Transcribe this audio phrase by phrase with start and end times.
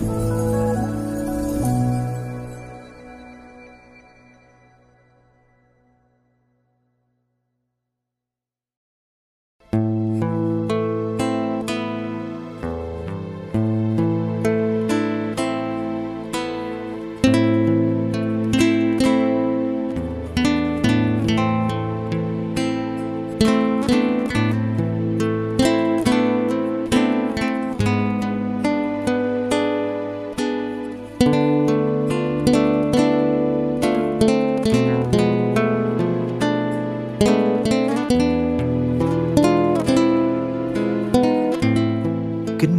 [0.00, 0.37] Kính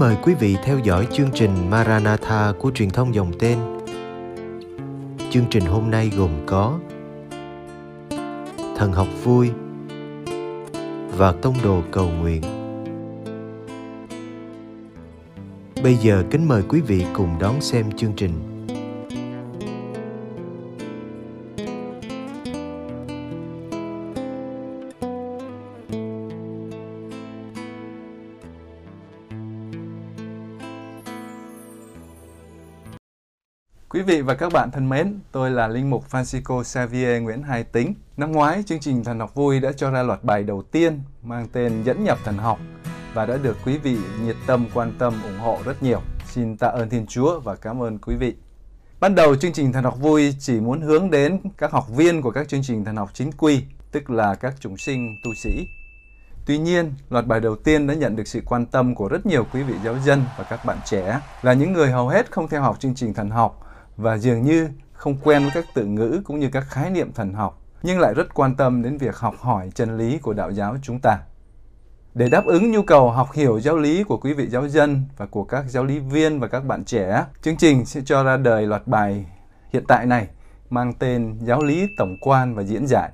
[0.09, 3.57] mời quý vị theo dõi chương trình Maranatha của truyền thông dòng tên.
[5.29, 6.79] Chương trình hôm nay gồm có
[8.75, 9.49] Thần học vui
[11.17, 12.41] và Tông đồ cầu nguyện.
[15.83, 18.31] Bây giờ kính mời quý vị cùng đón xem chương trình.
[34.09, 37.93] Vị và các bạn thân mến, tôi là Linh Mục Francisco Xavier Nguyễn Hai Tính.
[38.17, 41.47] Năm ngoái, chương trình Thần học vui đã cho ra loạt bài đầu tiên mang
[41.51, 42.59] tên Dẫn nhập thần học
[43.13, 46.01] và đã được quý vị nhiệt tâm quan tâm ủng hộ rất nhiều.
[46.25, 48.35] Xin tạ ơn Thiên Chúa và cảm ơn quý vị.
[48.99, 52.31] Ban đầu chương trình Thần học vui chỉ muốn hướng đến các học viên của
[52.31, 55.67] các chương trình thần học chính quy, tức là các chúng sinh tu sĩ.
[56.45, 59.45] Tuy nhiên, loạt bài đầu tiên đã nhận được sự quan tâm của rất nhiều
[59.53, 62.61] quý vị giáo dân và các bạn trẻ là những người hầu hết không theo
[62.61, 63.65] học chương trình thần học
[63.99, 67.33] và dường như không quen với các từ ngữ cũng như các khái niệm thần
[67.33, 70.75] học, nhưng lại rất quan tâm đến việc học hỏi chân lý của đạo giáo
[70.81, 71.19] chúng ta.
[72.13, 75.25] Để đáp ứng nhu cầu học hiểu giáo lý của quý vị giáo dân và
[75.25, 78.67] của các giáo lý viên và các bạn trẻ, chương trình sẽ cho ra đời
[78.67, 79.25] loạt bài
[79.73, 80.27] hiện tại này
[80.69, 83.11] mang tên Giáo lý tổng quan và diễn giải.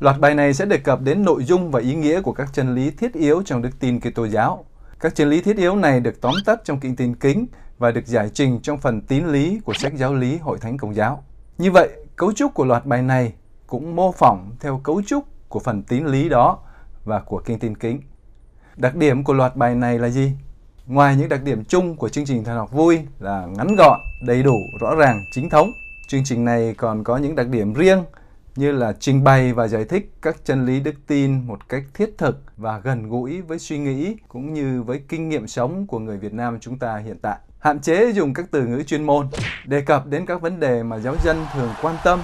[0.00, 2.74] Loạt bài này sẽ đề cập đến nội dung và ý nghĩa của các chân
[2.74, 4.64] lý thiết yếu trong đức tin Kitô giáo.
[5.00, 7.46] Các chân lý thiết yếu này được tóm tắt trong kinh tin kính
[7.78, 10.94] và được giải trình trong phần tín lý của sách giáo lý Hội Thánh Công
[10.94, 11.24] giáo.
[11.58, 13.32] Như vậy, cấu trúc của loạt bài này
[13.66, 16.58] cũng mô phỏng theo cấu trúc của phần tín lý đó
[17.04, 18.00] và của kinh tin kính.
[18.76, 20.32] Đặc điểm của loạt bài này là gì?
[20.86, 24.42] Ngoài những đặc điểm chung của chương trình thần học vui là ngắn gọn, đầy
[24.42, 25.70] đủ, rõ ràng, chính thống,
[26.08, 28.04] chương trình này còn có những đặc điểm riêng
[28.56, 32.10] như là trình bày và giải thích các chân lý đức tin một cách thiết
[32.18, 36.18] thực và gần gũi với suy nghĩ cũng như với kinh nghiệm sống của người
[36.18, 37.38] Việt Nam chúng ta hiện tại.
[37.58, 39.28] Hạn chế dùng các từ ngữ chuyên môn,
[39.66, 42.20] đề cập đến các vấn đề mà giáo dân thường quan tâm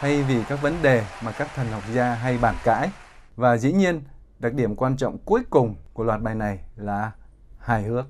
[0.00, 2.90] thay vì các vấn đề mà các thần học gia hay bàn cãi.
[3.36, 4.02] Và dĩ nhiên,
[4.38, 7.10] đặc điểm quan trọng cuối cùng của loạt bài này là
[7.58, 8.06] hài hước.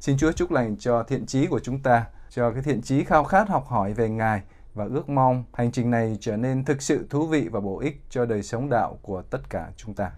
[0.00, 3.24] Xin Chúa chúc lành cho thiện trí của chúng ta, cho cái thiện trí khao
[3.24, 4.42] khát học hỏi về Ngài
[4.74, 8.00] và ước mong hành trình này trở nên thực sự thú vị và bổ ích
[8.10, 10.10] cho đời sống đạo của tất cả chúng ta.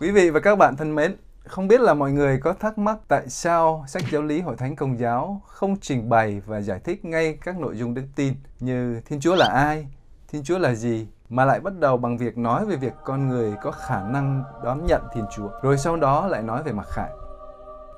[0.00, 2.96] Quý vị và các bạn thân mến, không biết là mọi người có thắc mắc
[3.08, 7.04] tại sao sách giáo lý Hội Thánh Công giáo không trình bày và giải thích
[7.04, 9.86] ngay các nội dung đức tin như Thiên Chúa là ai,
[10.28, 13.54] Thiên Chúa là gì, mà lại bắt đầu bằng việc nói về việc con người
[13.62, 17.10] có khả năng đón nhận Thiên Chúa, rồi sau đó lại nói về mặc khải.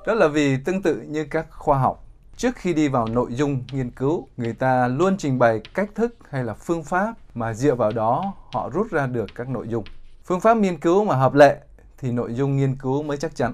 [0.05, 2.03] Đó là vì tương tự như các khoa học,
[2.37, 6.15] trước khi đi vào nội dung nghiên cứu, người ta luôn trình bày cách thức
[6.29, 9.83] hay là phương pháp mà dựa vào đó họ rút ra được các nội dung.
[10.25, 11.59] Phương pháp nghiên cứu mà hợp lệ
[12.03, 13.53] thì nội dung nghiên cứu mới chắc chắn.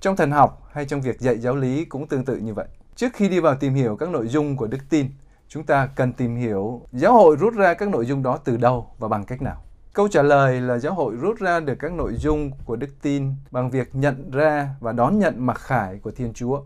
[0.00, 2.66] Trong thần học hay trong việc dạy giáo lý cũng tương tự như vậy.
[2.96, 5.06] Trước khi đi vào tìm hiểu các nội dung của đức tin,
[5.48, 8.86] chúng ta cần tìm hiểu giáo hội rút ra các nội dung đó từ đâu
[8.98, 9.62] và bằng cách nào.
[9.92, 13.34] Câu trả lời là giáo hội rút ra được các nội dung của đức tin
[13.50, 16.62] bằng việc nhận ra và đón nhận mặc khải của Thiên Chúa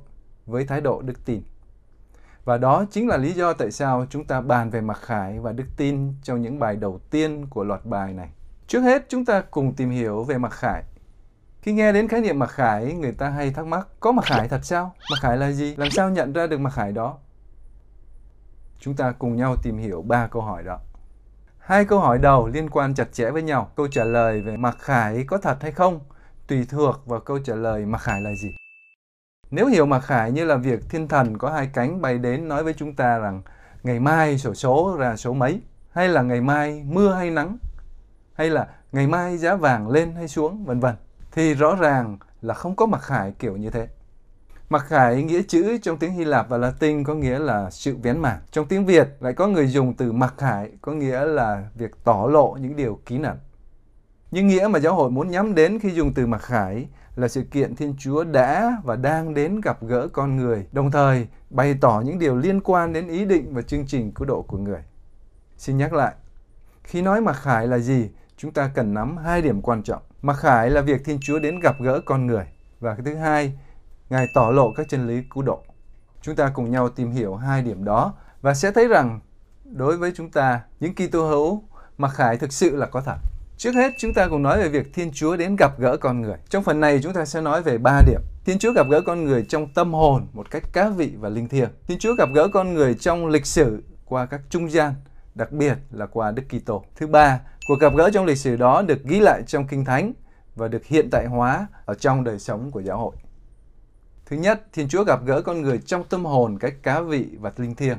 [0.47, 1.43] với thái độ đức tin.
[2.44, 5.53] Và đó chính là lý do tại sao chúng ta bàn về mặc khải và
[5.53, 8.30] đức tin trong những bài đầu tiên của loạt bài này.
[8.66, 10.83] Trước hết chúng ta cùng tìm hiểu về mặc khải.
[11.66, 14.48] Khi nghe đến khái niệm mặc khải, người ta hay thắc mắc, có mặc khải
[14.48, 14.95] thật sao?
[15.10, 15.74] Mặc khải là gì?
[15.77, 17.18] Làm sao nhận ra được mặc khải đó?
[18.78, 20.78] Chúng ta cùng nhau tìm hiểu ba câu hỏi đó.
[21.59, 23.71] Hai câu hỏi đầu liên quan chặt chẽ với nhau.
[23.77, 26.01] Câu trả lời về mặc khải có thật hay không
[26.47, 28.57] tùy thuộc vào câu trả lời mặc khải là gì.
[29.51, 32.65] Nếu hiểu mặc khải như là việc thiên thần có hai cánh bay đến nói
[32.65, 33.42] với chúng ta rằng
[33.83, 35.60] ngày mai sổ số ra số mấy,
[35.91, 37.59] hay là ngày mai mưa hay nắng,
[38.34, 40.95] hay là ngày mai giá vàng lên hay xuống, vân vân
[41.36, 43.88] thì rõ ràng là không có mặc khải kiểu như thế.
[44.68, 48.18] Mặc khải nghĩa chữ trong tiếng Hy Lạp và Latin có nghĩa là sự vén
[48.18, 48.41] màn.
[48.50, 52.27] Trong tiếng Việt lại có người dùng từ mặc khải có nghĩa là việc tỏ
[52.30, 53.38] lộ những điều kín ẩn.
[54.30, 56.86] Nhưng nghĩa mà giáo hội muốn nhắm đến khi dùng từ mặc khải
[57.16, 61.27] là sự kiện Thiên Chúa đã và đang đến gặp gỡ con người, đồng thời
[61.50, 64.59] bày tỏ những điều liên quan đến ý định và chương trình cứu độ của
[64.59, 64.80] người.
[65.56, 66.15] Xin nhắc lại,
[66.83, 70.03] khi nói mặc khải là gì, chúng ta cần nắm hai điểm quan trọng.
[70.27, 72.45] Mặc khải là việc Thiên Chúa đến gặp gỡ con người.
[72.81, 73.53] Và cái thứ hai,
[74.11, 75.63] Ngài tỏ lộ các chân lý cứu độ.
[76.23, 79.21] Chúng ta cùng nhau tìm hiểu hai điểm đó và sẽ thấy rằng
[79.65, 81.63] đối với chúng ta, những Kitô hữu,
[81.99, 83.17] mặc khải thực sự là có thật.
[83.57, 86.37] Trước hết, chúng ta cùng nói về việc Thiên Chúa đến gặp gỡ con người.
[86.49, 88.21] Trong phần này, chúng ta sẽ nói về ba điểm.
[88.45, 91.49] Thiên Chúa gặp gỡ con người trong tâm hồn một cách cá vị và linh
[91.49, 91.69] thiêng.
[91.89, 94.95] Thiên Chúa gặp gỡ con người trong lịch sử qua các trung gian,
[95.36, 96.84] đặc biệt là qua Đức Kitô.
[96.97, 100.12] Thứ ba, cuộc gặp gỡ trong lịch sử đó được ghi lại trong Kinh Thánh
[100.54, 103.16] và được hiện tại hóa ở trong đời sống của giáo hội.
[104.27, 107.53] Thứ nhất, Thiên Chúa gặp gỡ con người trong tâm hồn cách cá vị và
[107.56, 107.98] linh thiêng.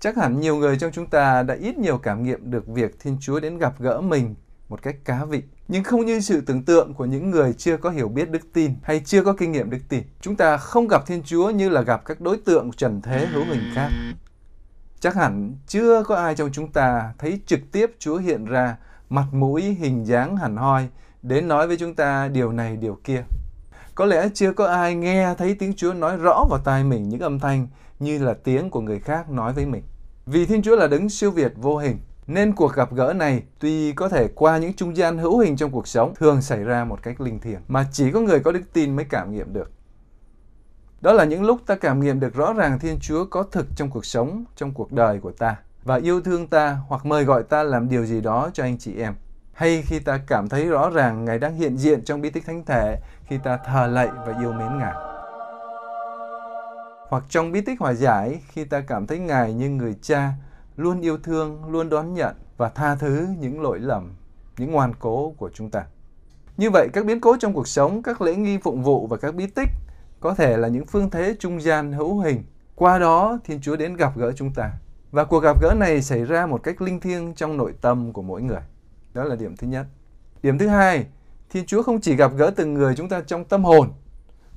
[0.00, 3.16] Chắc hẳn nhiều người trong chúng ta đã ít nhiều cảm nghiệm được việc Thiên
[3.20, 4.34] Chúa đến gặp gỡ mình
[4.68, 5.42] một cách cá vị.
[5.68, 8.74] Nhưng không như sự tưởng tượng của những người chưa có hiểu biết đức tin
[8.82, 10.02] hay chưa có kinh nghiệm đức tin.
[10.20, 13.44] Chúng ta không gặp Thiên Chúa như là gặp các đối tượng trần thế hữu
[13.44, 13.88] hình khác.
[15.04, 18.76] Chắc hẳn chưa có ai trong chúng ta thấy trực tiếp Chúa hiện ra
[19.08, 20.88] mặt mũi hình dáng hẳn hoi
[21.22, 23.24] đến nói với chúng ta điều này điều kia.
[23.94, 27.20] Có lẽ chưa có ai nghe thấy tiếng Chúa nói rõ vào tai mình những
[27.20, 27.66] âm thanh
[27.98, 29.82] như là tiếng của người khác nói với mình.
[30.26, 33.92] Vì Thiên Chúa là đứng siêu việt vô hình, nên cuộc gặp gỡ này tuy
[33.92, 37.02] có thể qua những trung gian hữu hình trong cuộc sống thường xảy ra một
[37.02, 39.70] cách linh thiêng mà chỉ có người có đức tin mới cảm nghiệm được.
[41.04, 43.90] Đó là những lúc ta cảm nghiệm được rõ ràng Thiên Chúa có thực trong
[43.90, 47.62] cuộc sống, trong cuộc đời của ta và yêu thương ta hoặc mời gọi ta
[47.62, 49.14] làm điều gì đó cho anh chị em.
[49.52, 52.64] Hay khi ta cảm thấy rõ ràng Ngài đang hiện diện trong bí tích thánh
[52.64, 52.96] thể
[53.26, 54.94] khi ta thờ lạy và yêu mến Ngài.
[57.08, 60.32] Hoặc trong bí tích hòa giải khi ta cảm thấy Ngài như người cha
[60.76, 64.12] luôn yêu thương, luôn đón nhận và tha thứ những lỗi lầm,
[64.58, 65.84] những ngoan cố của chúng ta.
[66.56, 69.34] Như vậy, các biến cố trong cuộc sống, các lễ nghi phụng vụ và các
[69.34, 69.68] bí tích
[70.24, 72.42] có thể là những phương thế trung gian hữu hình.
[72.74, 74.72] Qua đó, Thiên Chúa đến gặp gỡ chúng ta.
[75.10, 78.22] Và cuộc gặp gỡ này xảy ra một cách linh thiêng trong nội tâm của
[78.22, 78.60] mỗi người.
[79.14, 79.86] Đó là điểm thứ nhất.
[80.42, 81.06] Điểm thứ hai,
[81.50, 83.92] Thiên Chúa không chỉ gặp gỡ từng người chúng ta trong tâm hồn,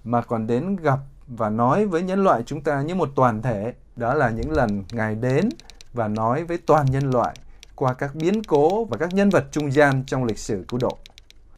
[0.04, 3.74] mà còn đến gặp và nói với nhân loại chúng ta như một toàn thể.
[3.96, 5.50] Đó là những lần Ngài đến
[5.94, 7.36] và nói với toàn nhân loại
[7.76, 10.98] qua các biến cố và các nhân vật trung gian trong lịch sử cứu độ.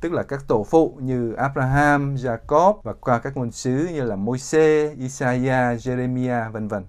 [0.01, 4.16] Tức là các tổ phụ như Abraham, Jacob và qua các ngôn sứ như là
[4.16, 6.86] Môi-se, Isaiah, Jeremiah, vân vân.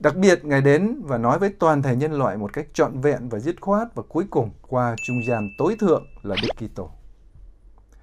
[0.00, 3.28] Đặc biệt, Ngài đến và nói với toàn thể nhân loại một cách trọn vẹn
[3.28, 6.90] và dứt khoát và cuối cùng qua trung gian tối thượng là Đức Kitô.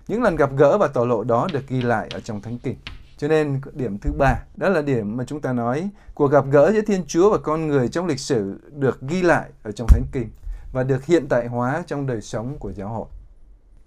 [0.08, 2.78] Những lần gặp gỡ và tỏ lộ đó được ghi lại ở trong Thánh Kinh.
[3.18, 6.72] Cho nên điểm thứ ba, đó là điểm mà chúng ta nói cuộc gặp gỡ
[6.74, 10.04] giữa Thiên Chúa và con người trong lịch sử được ghi lại ở trong Thánh
[10.12, 10.30] Kinh
[10.74, 13.08] và được hiện tại hóa trong đời sống của giáo hội.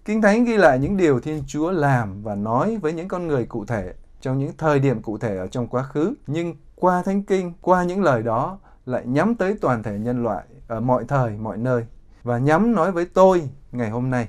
[0.05, 3.45] Kinh Thánh ghi lại những điều Thiên Chúa làm và nói với những con người
[3.45, 7.23] cụ thể trong những thời điểm cụ thể ở trong quá khứ, nhưng qua Thánh
[7.23, 11.31] Kinh, qua những lời đó lại nhắm tới toàn thể nhân loại ở mọi thời,
[11.31, 11.85] mọi nơi
[12.23, 14.27] và nhắm nói với tôi ngày hôm nay.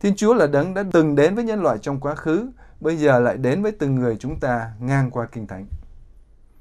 [0.00, 2.50] Thiên Chúa là đấng đã từng đến với nhân loại trong quá khứ,
[2.80, 5.66] bây giờ lại đến với từng người chúng ta ngang qua Kinh Thánh.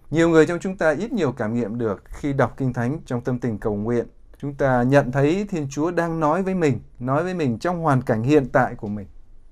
[0.10, 3.22] Nhiều người trong chúng ta ít nhiều cảm nghiệm được khi đọc Kinh Thánh trong
[3.22, 4.08] tâm tình cầu nguyện.
[4.42, 8.02] Chúng ta nhận thấy Thiên Chúa đang nói với mình, nói với mình trong hoàn
[8.02, 9.08] cảnh hiện tại của mình.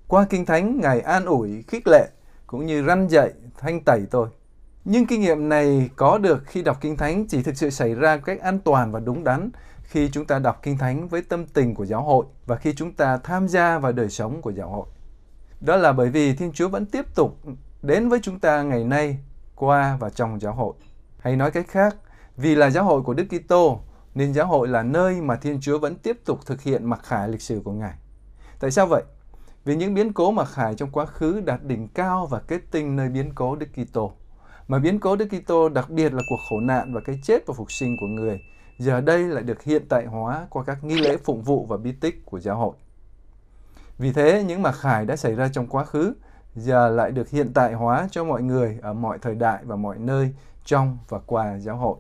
[0.08, 2.08] Qua Kinh Thánh, Ngài an ủi, khích lệ,
[2.48, 4.27] cũng như răn dạy, thanh tẩy tôi.
[4.86, 8.18] Nhưng kinh nghiệm này có được khi đọc Kinh Thánh chỉ thực sự xảy ra
[8.18, 9.50] cách an toàn và đúng đắn
[9.84, 12.94] khi chúng ta đọc Kinh Thánh với tâm tình của giáo hội và khi chúng
[12.94, 14.86] ta tham gia vào đời sống của giáo hội.
[15.62, 17.39] Đó là bởi vì Thiên Chúa vẫn tiếp tục
[17.82, 19.18] đến với chúng ta ngày nay
[19.56, 20.74] qua và trong giáo hội.
[21.20, 21.96] Hay nói cách khác,
[22.38, 23.80] vì là giáo hội của Đức Kitô
[24.15, 27.29] nên giáo hội là nơi mà Thiên Chúa vẫn tiếp tục thực hiện mặc khải
[27.29, 27.93] lịch sử của Ngài.
[28.60, 29.03] Tại sao vậy?
[29.65, 32.95] Vì những biến cố mặc khải trong quá khứ đạt đỉnh cao và kết tinh
[32.95, 34.13] nơi biến cố Đức Kitô.
[34.67, 37.53] Mà biến cố Đức Kitô đặc biệt là cuộc khổ nạn và cái chết và
[37.57, 38.41] phục sinh của người,
[38.77, 41.91] giờ đây lại được hiện tại hóa qua các nghi lễ phụng vụ và bí
[41.91, 42.75] tích của giáo hội.
[43.98, 46.13] Vì thế, những mặc khải đã xảy ra trong quá khứ,
[46.55, 49.98] giờ lại được hiện tại hóa cho mọi người ở mọi thời đại và mọi
[49.98, 50.34] nơi
[50.65, 51.98] trong và qua giáo hội.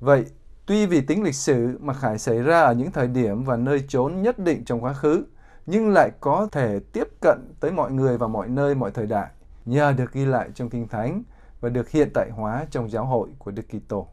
[0.00, 0.24] Vậy,
[0.66, 3.84] tuy vì tính lịch sử mà khải xảy ra ở những thời điểm và nơi
[3.88, 5.24] chốn nhất định trong quá khứ,
[5.66, 9.30] nhưng lại có thể tiếp cận tới mọi người và mọi nơi, mọi thời đại
[9.64, 11.22] nhờ được ghi lại trong Kinh Thánh
[11.60, 14.08] và được hiện tại hóa trong giáo hội của Đức Kitô.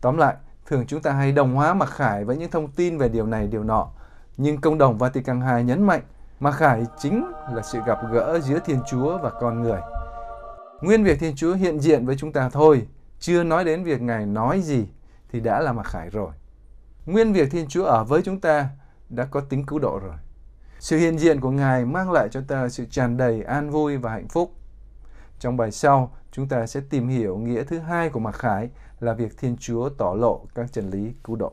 [0.00, 3.08] Tóm lại, thường chúng ta hay đồng hóa mặc khải với những thông tin về
[3.08, 3.88] điều này điều nọ,
[4.36, 6.02] nhưng công đồng Vatican II nhấn mạnh
[6.40, 9.80] Mặc khải chính là sự gặp gỡ giữa Thiên Chúa và con người.
[10.80, 12.86] Nguyên việc Thiên Chúa hiện diện với chúng ta thôi,
[13.20, 14.86] chưa nói đến việc Ngài nói gì
[15.34, 16.32] thì đã là mặc khải rồi.
[17.06, 18.68] Nguyên việc Thiên Chúa ở với chúng ta
[19.08, 20.16] đã có tính cứu độ rồi.
[20.78, 24.10] Sự hiện diện của Ngài mang lại cho ta sự tràn đầy an vui và
[24.10, 24.52] hạnh phúc.
[25.38, 29.12] Trong bài sau, chúng ta sẽ tìm hiểu nghĩa thứ hai của mặc khải là
[29.12, 31.52] việc Thiên Chúa tỏ lộ các chân lý cứu độ.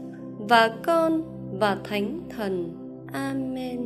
[0.49, 1.21] và Con
[1.59, 2.77] và Thánh Thần.
[3.13, 3.79] Amen.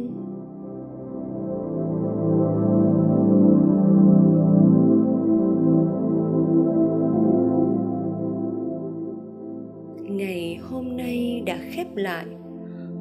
[10.10, 12.26] Ngày hôm nay đã khép lại,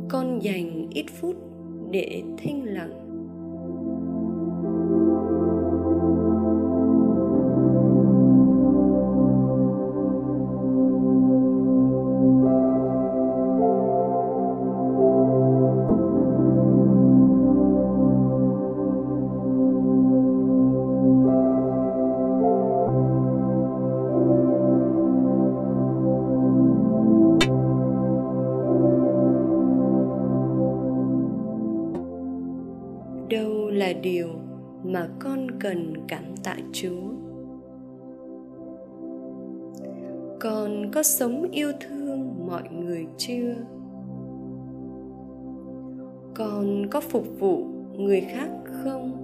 [0.09, 1.37] con dành ít phút
[1.91, 3.04] để thinh lặng
[35.75, 37.11] con cảm tạ chúa.
[40.41, 43.55] Con có sống yêu thương mọi người chưa?
[46.35, 47.65] Con có phục vụ
[47.97, 49.24] người khác không?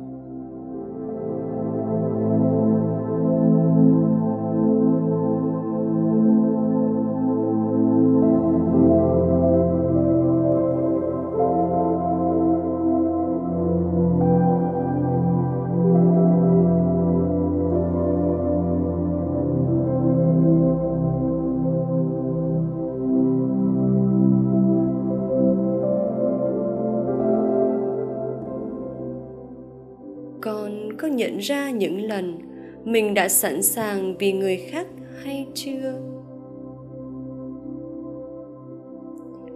[31.40, 32.38] Ra những lần
[32.84, 34.86] mình đã sẵn sàng vì người khác
[35.24, 35.92] hay chưa?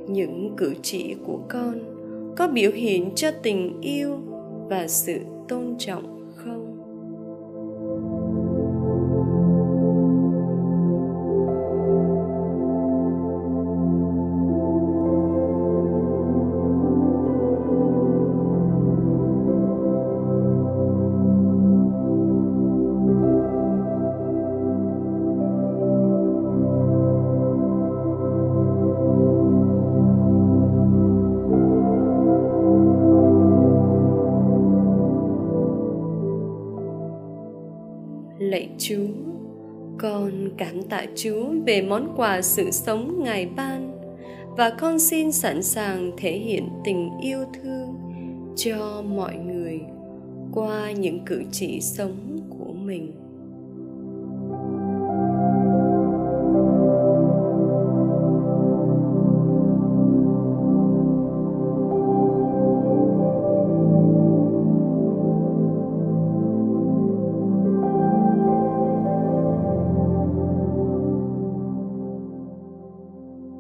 [0.09, 1.79] Những cử chỉ của con
[2.37, 4.19] có biểu hiện cho tình yêu
[4.69, 6.24] và sự tôn trọng.
[40.35, 44.01] Con cảm tạ Chúa về món quà sự sống Ngài ban
[44.57, 47.95] và con xin sẵn sàng thể hiện tình yêu thương
[48.57, 49.81] cho mọi người
[50.53, 53.13] qua những cử chỉ sống của mình.